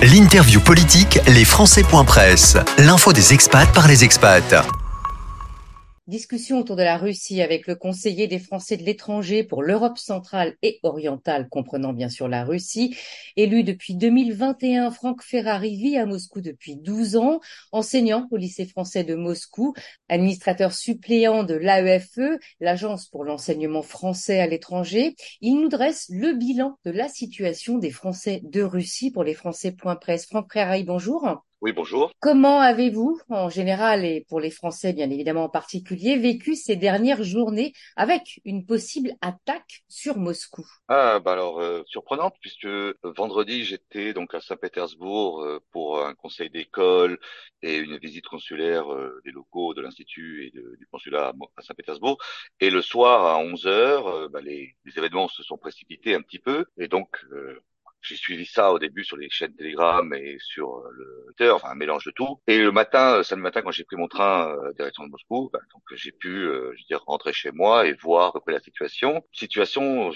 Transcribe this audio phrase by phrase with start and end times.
[0.00, 1.44] L'interview politique, les
[2.04, 2.56] Presse.
[2.78, 4.64] L'info des expats par les expats.
[6.08, 10.56] Discussion autour de la Russie avec le conseiller des Français de l'étranger pour l'Europe centrale
[10.62, 12.96] et orientale, comprenant bien sûr la Russie.
[13.36, 17.40] Élu depuis 2021, Franck Ferrari vit à Moscou depuis 12 ans,
[17.72, 19.74] enseignant au lycée français de Moscou,
[20.08, 25.14] administrateur suppléant de l'AEFE, l'Agence pour l'enseignement français à l'étranger.
[25.42, 30.24] Il nous dresse le bilan de la situation des Français de Russie pour les Français.presse.
[30.24, 31.44] Franck Ferrari, bonjour.
[31.60, 32.12] Oui, bonjour.
[32.20, 37.24] Comment avez-vous, en général, et pour les Français bien évidemment en particulier, vécu ces dernières
[37.24, 40.64] journées avec une possible attaque sur Moscou?
[40.86, 46.14] Ah, bah alors, euh, surprenante, puisque euh, vendredi, j'étais donc à Saint-Pétersbourg euh, pour un
[46.14, 47.18] conseil d'école
[47.62, 48.86] et une visite consulaire
[49.24, 52.18] des locaux de l'Institut et du consulat à Saint-Pétersbourg.
[52.60, 56.38] Et le soir, à 11 heures, bah, les, les, événements se sont précipités un petit
[56.38, 56.66] peu.
[56.76, 57.20] Et donc,
[58.02, 61.70] j'ai suivi ça au début sur les chaînes Telegram et sur euh, le Twitter, enfin
[61.70, 62.40] un mélange de tout.
[62.46, 65.50] Et le matin, euh, samedi matin, quand j'ai pris mon train euh, direction de Moscou,
[65.52, 68.60] bah, donc j'ai pu, je veux rentrer chez moi et voir à peu près la
[68.60, 69.22] situation.
[69.32, 70.12] Situation,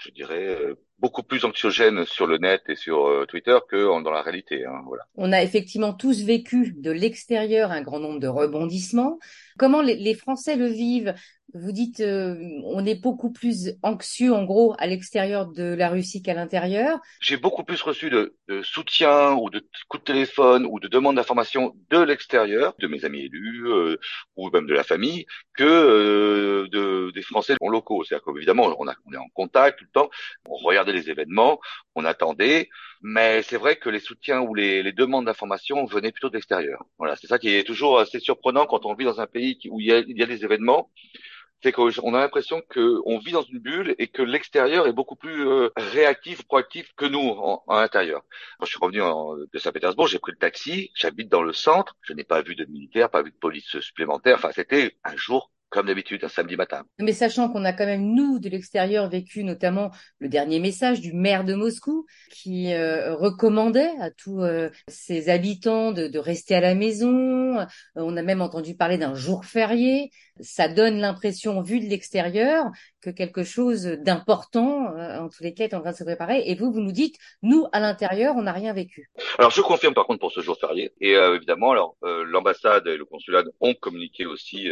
[0.00, 0.58] je dirais,
[0.98, 4.64] beaucoup plus anxiogène sur le net et sur Twitter que dans la réalité.
[4.64, 5.04] Hein, voilà.
[5.14, 9.18] On a effectivement tous vécu de l'extérieur un grand nombre de rebondissements.
[9.58, 11.14] Comment les Français le vivent?
[11.54, 16.22] Vous dites, euh, on est beaucoup plus anxieux, en gros, à l'extérieur de la Russie
[16.22, 16.98] qu'à l'intérieur.
[17.20, 21.74] J'ai beaucoup plus reçu de, soutien ou de coups de téléphone ou de demandes d'informations
[21.90, 23.96] de l'extérieur, de mes amis élus euh,
[24.36, 28.04] ou même de la famille, que euh, de, des Français locaux.
[28.04, 30.10] C'est-à-dire qu'évidemment, on, on est en contact tout le temps,
[30.48, 31.60] on regardait les événements,
[31.94, 32.68] on attendait,
[33.02, 36.84] mais c'est vrai que les soutiens ou les, les demandes d'informations venaient plutôt de l'extérieur.
[36.98, 39.80] Voilà, c'est ça qui est toujours assez surprenant quand on vit dans un pays où
[39.80, 40.90] il y a, il y a des événements
[41.62, 45.46] c'est qu'on a l'impression qu'on vit dans une bulle et que l'extérieur est beaucoup plus
[45.46, 48.22] euh, réactif, proactif que nous en, en l'intérieur.
[48.58, 49.00] Quand je suis revenu
[49.52, 52.64] de Saint-Pétersbourg, j'ai pris le taxi, j'habite dans le centre, je n'ai pas vu de
[52.64, 54.36] militaires, pas vu de police supplémentaire.
[54.36, 56.84] Enfin, c'était un jour comme d'habitude, un samedi matin.
[57.00, 61.14] Mais sachant qu'on a quand même, nous, de l'extérieur, vécu notamment le dernier message du
[61.14, 66.60] maire de Moscou qui euh, recommandait à tous euh, ses habitants de, de, rester à
[66.60, 67.58] la maison.
[67.58, 67.66] Euh,
[67.96, 70.10] on a même entendu parler d'un jour férié.
[70.42, 72.66] Ça donne l'impression, vu de l'extérieur,
[73.00, 76.42] que quelque chose d'important, en tous les cas, est en train de se préparer.
[76.46, 79.10] Et vous, vous nous dites, nous, à l'intérieur, on n'a rien vécu.
[79.38, 80.92] Alors, je confirme par contre pour ce jour férié.
[81.00, 84.68] Et évidemment, alors l'ambassade et le consulat ont communiqué aussi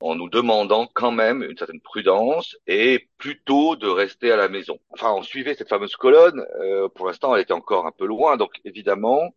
[0.00, 4.78] en nous demandant quand même une certaine prudence et plutôt de rester à la maison.
[4.90, 6.44] Enfin, on suivait cette fameuse colonne.
[6.60, 9.34] Euh, pour l'instant, elle était encore un peu loin, donc évidemment,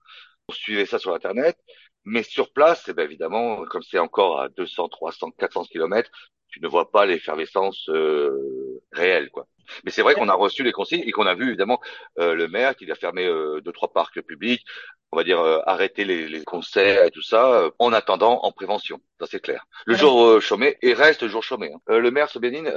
[0.49, 1.57] on suivait ça sur Internet.
[2.05, 6.11] Mais sur place, eh bien, évidemment, comme c'est encore à 200, 300, 400 kilomètres,
[6.49, 9.47] tu ne vois pas l'effervescence euh, réelle, quoi.
[9.83, 11.79] Mais c'est vrai qu'on a reçu les consignes et qu'on a vu évidemment
[12.19, 14.63] euh, le maire qui a fermé euh, deux trois parcs publics,
[15.11, 18.51] on va dire euh, arrêter les, les, concerts et tout ça euh, en attendant en
[18.51, 18.99] prévention.
[19.19, 19.65] Ça c'est clair.
[19.85, 21.71] Le jour chômé et reste le jour chômé.
[21.73, 21.97] Hein.
[21.97, 22.71] le maire Sobénine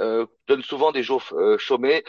[0.47, 1.23] donne souvent des jours
[1.57, 2.03] chômés.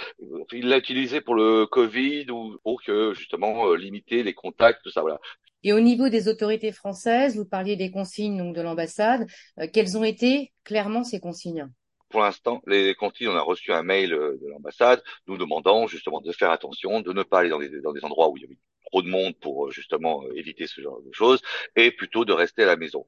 [0.52, 5.00] Il l'a utilisé pour le Covid ou pour que justement limiter les contacts tout ça.
[5.00, 5.18] Voilà.
[5.64, 9.26] Et au niveau des autorités françaises, vous parliez des consignes donc de l'ambassade.
[9.58, 11.68] Euh, quelles ont été clairement ces consignes?
[12.10, 16.20] Pour l'instant, les consignes, on a reçu un mail euh, de l'ambassade nous demandant justement
[16.20, 19.02] de faire attention, de ne pas aller dans des, endroits où il y avait trop
[19.02, 21.42] de monde pour euh, justement éviter ce genre de choses,
[21.74, 23.04] et plutôt de rester à la maison.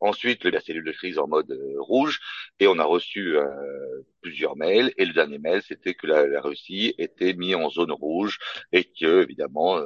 [0.00, 2.18] Ensuite, la cellule de crise en mode rouge,
[2.58, 3.36] et on a reçu
[4.20, 8.40] plusieurs mails, et le dernier mail, c'était que la, Russie était mise en zone rouge,
[8.72, 9.80] et que, évidemment,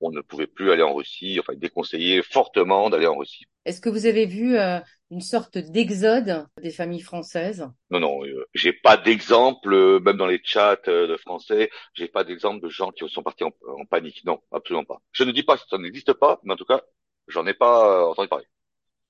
[0.00, 3.44] on ne pouvait plus aller en Russie, enfin déconseiller fortement d'aller en Russie.
[3.64, 7.68] Est-ce que vous avez vu euh, une sorte d'exode des familles françaises?
[7.90, 12.24] Non, non, euh, j'ai pas d'exemple, euh, même dans les chats de français, j'ai pas
[12.24, 14.24] d'exemple de gens qui sont partis en, en, panique.
[14.24, 15.00] Non, absolument pas.
[15.12, 16.82] Je ne dis pas que ça n'existe pas, mais en tout cas,
[17.26, 18.46] j'en ai pas entendu parler.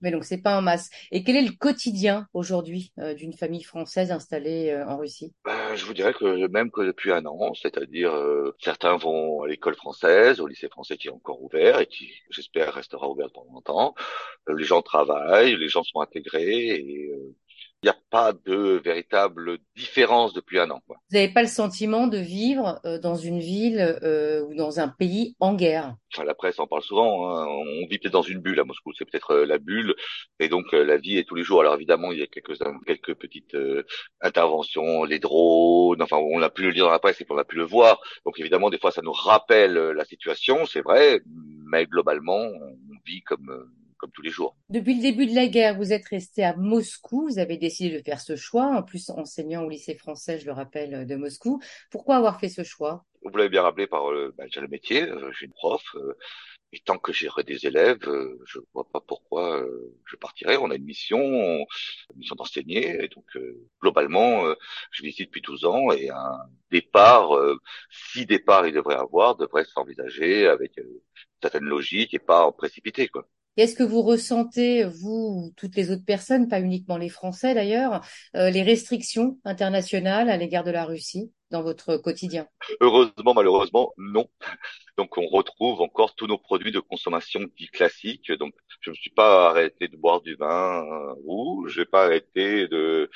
[0.00, 0.90] Mais donc c'est pas en masse.
[1.10, 5.32] Et quel est le quotidien aujourd'hui euh, d'une famille française installée euh, en Russie?
[5.44, 9.48] Ben, Je vous dirais que même que depuis un an, c'est-à-dire euh, certains vont à
[9.48, 13.52] l'école française, au lycée français qui est encore ouvert et qui, j'espère, restera ouvert pendant
[13.52, 13.94] longtemps.
[14.48, 17.12] les gens travaillent, les gens sont intégrés et
[17.82, 20.80] il n'y a pas de véritable différence depuis un an.
[20.84, 20.96] Quoi.
[21.10, 24.88] Vous n'avez pas le sentiment de vivre euh, dans une ville euh, ou dans un
[24.88, 25.94] pays en guerre?
[26.12, 27.30] Enfin, La presse en parle souvent.
[27.30, 27.46] Hein.
[27.46, 28.92] On vit peut-être dans une bulle à Moscou.
[28.94, 29.94] C'est peut-être euh, la bulle.
[30.40, 31.60] Et donc la vie est tous les jours.
[31.60, 33.56] Alors évidemment, il y a quelques quelques petites
[34.20, 36.02] interventions, les drones.
[36.02, 38.00] Enfin, on a pu le lire dans la presse et on a pu le voir.
[38.24, 40.66] Donc évidemment, des fois, ça nous rappelle la situation.
[40.66, 41.20] C'est vrai,
[41.70, 42.76] mais globalement, on
[43.06, 44.56] vit comme comme tous les jours.
[44.70, 47.28] Depuis le début de la guerre, vous êtes resté à Moscou.
[47.28, 50.52] Vous avez décidé de faire ce choix, en plus enseignant au lycée français, je le
[50.52, 51.60] rappelle, de Moscou.
[51.90, 53.04] Pourquoi avoir fait ce choix?
[53.22, 55.06] Vous l'avez bien rappelé par le, bah, le métier.
[55.38, 55.82] J'ai une prof.
[56.72, 60.58] Et tant que j'aurai des élèves, euh, je vois pas pourquoi euh, je partirai.
[60.58, 63.04] On a une mission, une mission d'enseigner.
[63.04, 64.44] Et donc, euh, globalement,
[64.90, 66.38] je visite depuis 12 ans et un
[66.70, 67.30] départ,
[67.90, 70.78] si départ il devrait avoir, devrait s'envisager avec
[71.40, 73.08] certaine logique et pas en précipité.
[73.08, 73.26] Quoi.
[73.58, 78.06] Qu'est-ce que vous ressentez, vous ou toutes les autres personnes, pas uniquement les Français d'ailleurs,
[78.32, 82.46] les restrictions internationales à l'égard de la Russie dans votre quotidien?
[82.80, 84.28] Heureusement, malheureusement, non.
[84.96, 88.30] Donc, on retrouve encore tous nos produits de consommation dits classiques.
[88.30, 90.84] Donc, je ne me suis pas arrêté de boire du vin
[91.24, 93.10] rouge, je n'ai pas arrêté de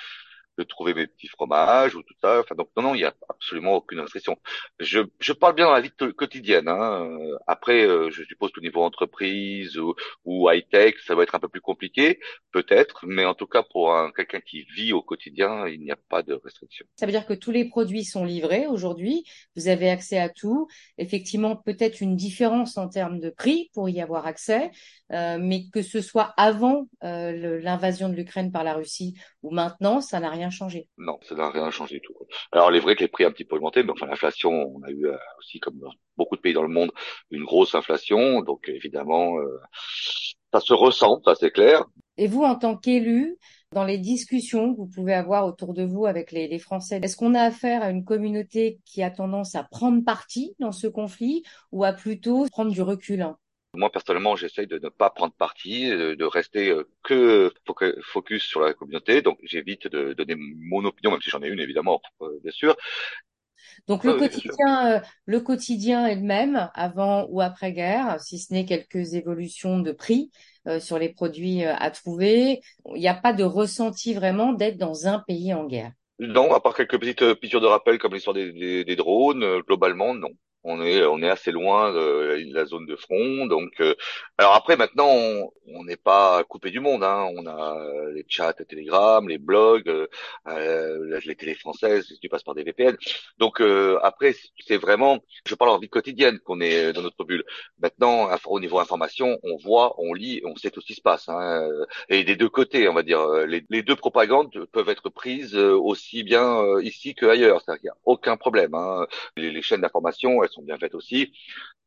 [0.58, 2.40] de trouver mes petits fromages ou tout ça.
[2.40, 4.36] Enfin, donc non, non, il n'y a absolument aucune restriction.
[4.78, 6.68] Je, je parle bien dans la vie quotidienne.
[6.68, 7.18] Hein.
[7.46, 9.94] Après, euh, je suppose qu'au niveau entreprise ou,
[10.24, 12.20] ou high tech, ça va être un peu plus compliqué,
[12.52, 15.98] peut-être, mais en tout cas pour un, quelqu'un qui vit au quotidien, il n'y a
[16.08, 16.86] pas de restriction.
[16.96, 19.24] Ça veut dire que tous les produits sont livrés aujourd'hui.
[19.56, 20.68] Vous avez accès à tout.
[20.98, 24.70] Effectivement, peut-être une différence en termes de prix pour y avoir accès,
[25.12, 30.00] euh, mais que ce soit avant euh, l'invasion de l'Ukraine par la Russie ou maintenant,
[30.00, 30.88] ça n'a rien changé.
[30.96, 32.14] Non, ça n'a rien changé du tout.
[32.50, 34.50] Alors, il est vrai que les prix ont un petit peu augmenté, mais enfin, l'inflation,
[34.50, 36.92] on a eu euh, aussi, comme dans beaucoup de pays dans le monde,
[37.30, 38.40] une grosse inflation.
[38.42, 39.60] Donc, évidemment, euh,
[40.52, 41.84] ça se ressent, ça c'est clair.
[42.16, 43.36] Et vous, en tant qu'élu,
[43.72, 47.16] dans les discussions que vous pouvez avoir autour de vous avec les, les Français, est-ce
[47.16, 51.42] qu'on a affaire à une communauté qui a tendance à prendre parti dans ce conflit
[51.70, 53.22] ou à plutôt prendre du recul
[53.74, 57.52] moi, personnellement, j'essaye de ne pas prendre parti, de rester euh, que
[58.02, 59.22] focus sur la communauté.
[59.22, 62.76] Donc, j'évite de donner mon opinion, même si j'en ai une, évidemment, euh, bien sûr.
[63.88, 68.52] Donc, le quotidien, euh, le quotidien est le même avant ou après guerre, si ce
[68.52, 70.30] n'est quelques évolutions de prix
[70.78, 72.60] sur les produits à trouver.
[72.94, 75.92] Il n'y a pas de ressenti vraiment d'être dans un pays en guerre.
[76.20, 80.30] Non, à part quelques petites piqûres de rappel comme l'histoire des, des drones, globalement, non
[80.64, 83.94] on est on est assez loin de la zone de front donc euh,
[84.38, 85.12] alors après maintenant
[85.66, 87.28] on n'est pas coupé du monde hein.
[87.36, 87.76] on a
[88.14, 90.06] les chats Telegram les blogs euh,
[90.48, 92.96] euh les télés françaises tu passes par des VPN
[93.38, 94.34] donc euh, après
[94.66, 97.44] c'est vraiment je parle en vie quotidienne qu'on est dans notre bulle
[97.80, 101.28] maintenant au niveau information on voit on lit on sait tout ce qui se passe
[101.28, 101.68] hein.
[102.08, 106.22] et des deux côtés on va dire les, les deux propagandes peuvent être prises aussi
[106.22, 109.06] bien ici que ailleurs c'est-à-dire qu'il n'y a aucun problème hein.
[109.36, 111.32] les, les chaînes d'information sont bien faites aussi.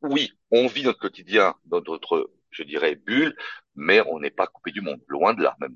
[0.02, 3.36] Oui, on vit notre quotidien dans notre, je dirais, bulle,
[3.76, 5.76] mais on n'est pas coupé du monde, loin de là même.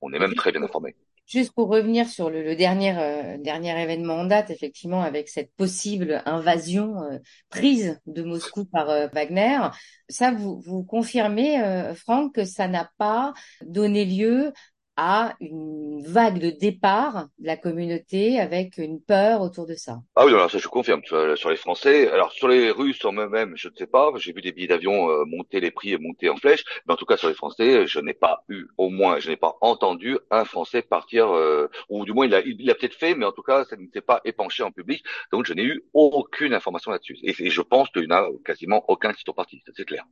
[0.00, 0.96] On est même très bien informé.
[1.30, 6.22] Juste pour revenir sur le, dernier euh, dernier événement en date, effectivement, avec cette possible
[6.26, 7.18] invasion euh,
[7.50, 9.60] prise de Moscou par euh, Wagner,
[10.08, 11.62] ça vous vous confirmez,
[11.94, 13.32] Franck, que ça n'a pas
[13.62, 14.52] donné lieu
[15.02, 20.02] à une vague de départ de la communauté avec une peur autour de ça.
[20.14, 22.10] Ah oui, alors ça je confirme sur les Français.
[22.10, 24.12] Alors sur les Russes en eux-mêmes, je ne sais pas.
[24.16, 26.96] J'ai vu des billets d'avion euh, monter les prix et monter en flèche, mais en
[26.98, 30.18] tout cas sur les Français, je n'ai pas eu, au moins, je n'ai pas entendu
[30.30, 33.32] un Français partir, euh, ou du moins il a, il a peut-être fait, mais en
[33.32, 35.02] tout cas ça ne s'est pas épanché en public.
[35.32, 37.16] Donc je n'ai eu aucune information là-dessus.
[37.22, 40.04] Et, je pense qu'il n'y a quasiment aucun qui sont partis, c'est clair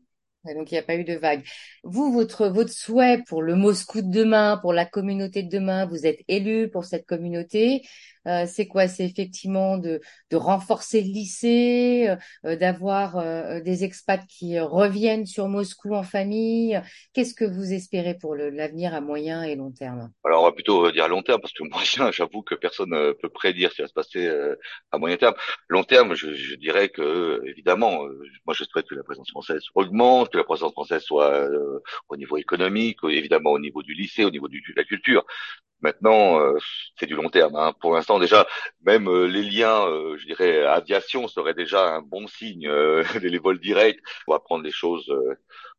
[0.54, 1.44] donc il n'y a pas eu de vague.
[1.84, 6.06] Vous, votre votre souhait pour le Moscou de demain, pour la communauté de demain, vous
[6.06, 7.82] êtes élu pour cette communauté.
[8.28, 8.88] Euh, c'est quoi?
[8.88, 12.14] C'est effectivement de, de renforcer le lycée,
[12.44, 16.80] euh, d'avoir euh, des expats qui reviennent sur Moscou en famille.
[17.14, 20.10] Qu'est-ce que vous espérez pour l'avenir à moyen et long terme?
[20.24, 23.30] Alors on va plutôt dire long terme parce que moyen, j'avoue que personne ne peut
[23.30, 24.30] prédire ce qui va se passer
[24.92, 25.34] à moyen terme.
[25.68, 28.02] Long terme, je, je dirais que évidemment,
[28.44, 31.48] moi je souhaite que la présence française augmente, que la présence française soit
[32.08, 35.24] au niveau économique, évidemment au niveau du lycée, au niveau du, de la culture.
[35.80, 36.58] Maintenant, euh,
[36.98, 37.54] c'est du long terme.
[37.54, 37.72] Hein.
[37.80, 38.46] Pour l'instant, déjà,
[38.82, 42.68] même euh, les liens, euh, je dirais, aviation serait déjà un bon signe.
[43.22, 45.12] les vols directs, on va prendre les choses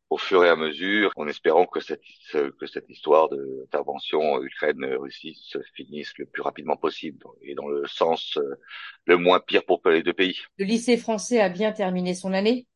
[0.08, 2.02] au fur et à mesure, en espérant que cette
[2.32, 8.36] que cette histoire d'intervention Ukraine-Russie se finisse le plus rapidement possible et dans le sens
[9.06, 10.40] le moins pire pour les deux pays.
[10.58, 12.66] Le lycée français a bien terminé son année?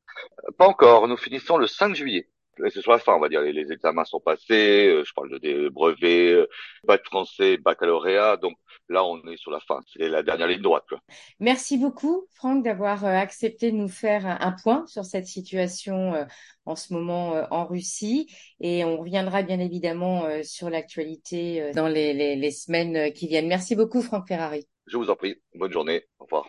[0.58, 1.08] Pas encore.
[1.08, 2.28] Nous finissons le 5 juillet
[2.70, 3.40] c'est sur la fin, on va dire.
[3.40, 4.88] Les, les, examens sont passés.
[4.88, 6.46] Euh, je parle de des brevets, euh,
[6.84, 8.36] bac français, baccalauréat.
[8.36, 8.54] Donc
[8.88, 9.80] là, on est sur la fin.
[9.92, 10.84] C'est la dernière ligne droite.
[10.88, 11.00] Quoi.
[11.40, 16.26] Merci beaucoup, Franck, d'avoir euh, accepté de nous faire un point sur cette situation
[16.66, 18.34] en ce moment en Russie.
[18.60, 23.48] Et on reviendra bien évidemment sur l'actualité dans les, les, les semaines qui viennent.
[23.48, 24.66] Merci beaucoup, Franck Ferrari.
[24.86, 25.36] Je vous en prie.
[25.54, 26.02] Bonne journée.
[26.18, 26.48] Au revoir.